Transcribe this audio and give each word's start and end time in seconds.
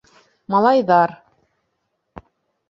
Малайҙар: 0.53 1.13